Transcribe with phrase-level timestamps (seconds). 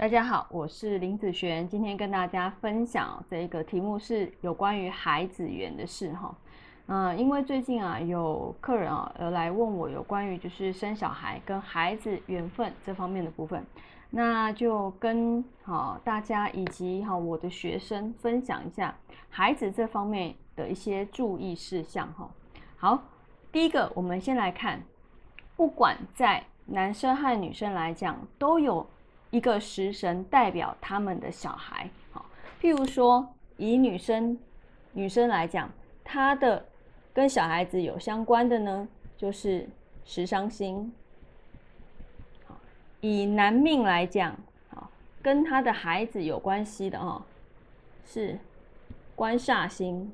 [0.00, 6.34] 大家好，我是林子璇，今天跟大家分享这个题目是有关于孩子缘的事哈。
[6.86, 13.62] 嗯，因为最近啊有客人啊呃来问我有关于就是生小孩跟孩子缘分这方面的部分，
[14.08, 18.96] 那就跟好大家以及哈我的学生分享一下
[19.28, 22.26] 孩子这方面的一些注意事项哈。
[22.78, 23.02] 好，
[23.52, 24.80] 第一个我们先来看，
[25.58, 28.88] 不管在男生和女生来讲都有。
[29.30, 32.26] 一个食神代表他们的小孩，好，
[32.60, 34.36] 譬如说以女生
[34.92, 35.70] 女生来讲，
[36.02, 36.66] 她的
[37.12, 39.68] 跟小孩子有相关的呢，就是
[40.04, 40.92] 食伤星。
[43.00, 44.36] 以男命来讲，
[44.68, 44.90] 好，
[45.22, 47.22] 跟他的孩子有关系的哦，
[48.04, 48.36] 是
[49.14, 50.12] 官煞星。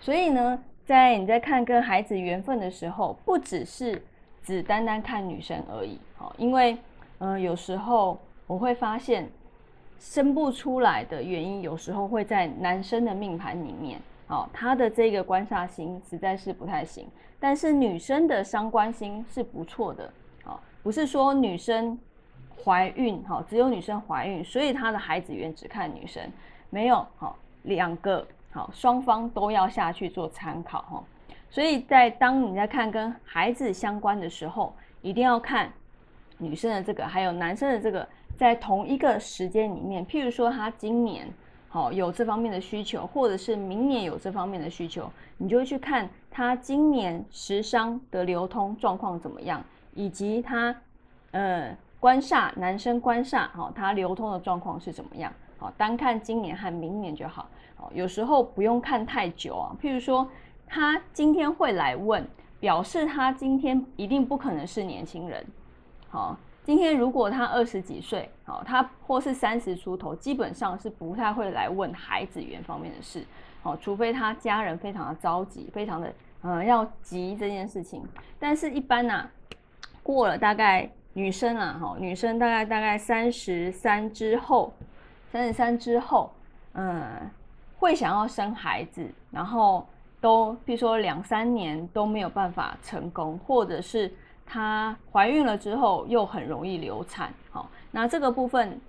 [0.00, 4.02] 所以呢，在你在看跟孩子缘分的时候，不只是。
[4.46, 6.78] 只单单看女生而已，好，因为，
[7.18, 9.30] 呃，有时候我会发现
[9.98, 17.06] 生不出来的原因，有时候会在男生的命盘里面，好，他的这个官煞星实在是不太行，
[17.38, 20.10] 但是女生的伤官星是不错的，
[20.42, 21.98] 好，不是说女生
[22.64, 26.22] 怀孕，好，只有女生怀孕，所以她的孩子缘只看女生，
[26.70, 31.04] 没有，好，两个，好，双方都要下去做参考，哈。
[31.50, 35.70] 所以在当你在看跟孩子相关的时候，一定要看
[36.38, 41.28] 女生的这个，还有男生的这个，在同一个时间里面，譬如说他今年
[41.68, 49.62] 好有这方面的需求，或者是明年有这方面的需求，你就会去看他今年时商的流通状况怎么样，
[49.94, 50.74] 以及他
[51.32, 60.28] 呃官煞男生官煞好，他流通的状况是怎么样，好单看今年和明年就好，好有时候不用看太久啊，譬如说。
[60.66, 62.26] 他今天会来问，
[62.58, 65.44] 表示他今天一定不可能是年轻人。
[66.14, 73.26] 好，今天如果他二十几岁，好，他或是三十出头，基本上是不太会来问孩子缘方面的事。
[73.64, 78.00] 好，除非他家人非常的着急，非常的嗯要急这件事情。
[78.38, 79.28] 但是，一般呢，
[80.04, 84.72] 过了大概女生啊，哈，女生大概大概三十三之后，
[85.32, 86.32] 三十三之后，
[86.74, 87.28] 嗯，
[87.76, 89.84] 会想要生孩子，然后。
[90.20, 94.10] 都，比如说两三年都没有办法成功，或者是
[94.54, 98.80] 她怀孕了之后又很容易流产，好，那这个部分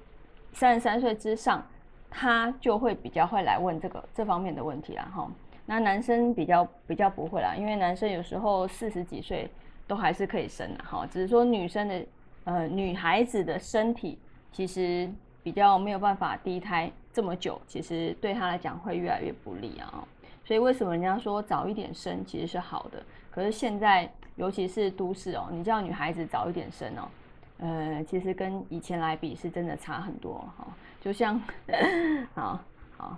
[0.54, 1.66] 三十三岁之上，
[2.08, 5.28] 她就会比较会来问这个这方面的问题啦，哈。
[5.66, 9.50] 那男生比较比较不会啦，因为男生有时候四十几岁
[9.88, 12.06] 都还是可以生的，哈，只是说女生的
[12.44, 14.20] 呃女孩子的身体
[14.52, 15.10] 其实
[15.42, 20.08] 比较没有办法第一胎这么久，其实对她来讲会越来越不利啊。
[20.46, 23.04] 所以为什么人家说早一点生其实是好的？
[23.32, 27.10] 可是现在尤其是都市哦，你叫女孩子早一点生哦，
[27.58, 30.68] 呃，其实跟以前来比是真的差很多哈。
[31.02, 31.42] 就像，
[32.36, 32.60] 好
[32.96, 33.18] 好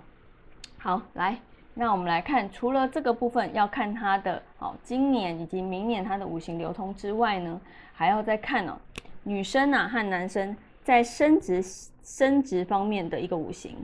[0.78, 1.38] 好，来，
[1.74, 7.60] 那我们来看，除了这个部分要看它的哦，今年以及明年它的五行流通之外呢，
[7.92, 8.76] 还要再看哦，
[9.22, 11.62] 女生啊和男生在生殖
[12.02, 13.76] 生殖方面的一个五行。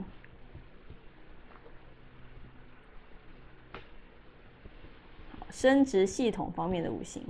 [5.55, 7.23] 生殖系统方面的五行，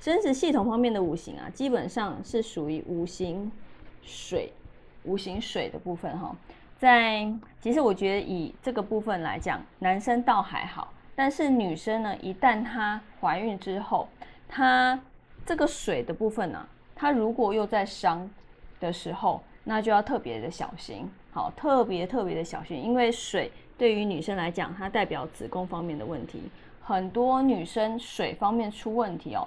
[0.00, 3.52] 生殖系统方面的五行啊，基本上是属于五行
[4.00, 4.50] 水，
[5.04, 6.34] 五行水的部分哈。
[6.78, 14.08] 在其实我觉得以这个部分来讲，男生倒还好，但是女生呢，一旦她怀孕之后，
[14.48, 14.98] 她
[15.44, 18.26] 这个水的部分呢，她如果又在伤
[18.80, 23.52] 的时候，那就要特别的小心，好，特别特别的小心，因为水。
[23.78, 26.42] 对于女生来讲，它代表子宫方面的问题。
[26.82, 29.46] 很多女生水方面出问题哦，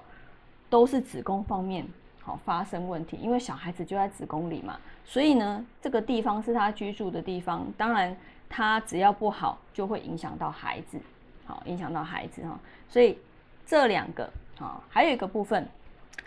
[0.70, 1.86] 都是子宫方面
[2.22, 4.80] 好发生问题，因为小孩子就在子宫里嘛。
[5.04, 8.16] 所以呢，这个地方是她居住的地方，当然
[8.48, 10.98] 她只要不好，就会影响到孩子，
[11.46, 12.58] 好影响到孩子哈。
[12.88, 13.18] 所以
[13.66, 15.68] 这两个啊，还有一个部分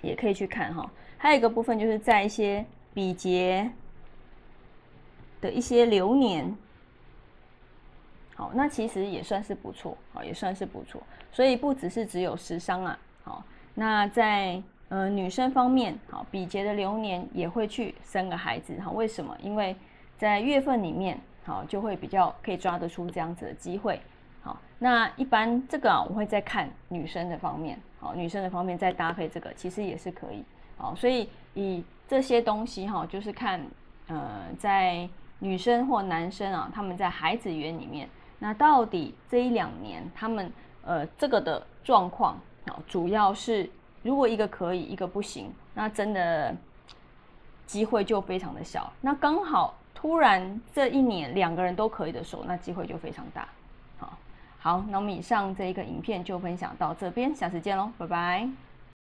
[0.02, 0.90] 也可以去看哈。
[1.16, 2.62] 还有一个部分就是在一些
[2.92, 3.70] 比劫
[5.40, 6.54] 的一些流年。
[8.36, 11.00] 好，那其实也算是不错，好，也算是不错。
[11.30, 13.44] 所以不只是只有时伤啊，好，
[13.74, 19.36] 那在呃女生方面，好，比劫的流年也会去生个孩子，好，为什么？
[19.40, 19.76] 因为
[20.16, 24.00] 在月份里面，好，就会比较可以抓得出这样子的机会，
[24.42, 30.44] 好，那一般这个啊，我会再看女生的方面，好，女生的方面再搭配这个，其实也是可以，
[30.76, 33.60] 好，所以以这些东西哈，就是看
[34.08, 35.08] 呃在
[35.38, 38.08] 女生或男生啊，他们在孩子缘里面。
[38.44, 40.52] 那到底这一两年他们
[40.84, 43.70] 呃这个的状况啊，主要是
[44.02, 46.54] 如果一个可以，一个不行，那真的
[47.64, 48.92] 机会就非常的小。
[49.00, 53.48] 那刚好突然这一年两个人都可以的时候，那机会就非常大。
[53.98, 54.12] 好，
[54.58, 58.73] 好，那我们以上这一个影片就分享到这边，下次见喽，拜拜。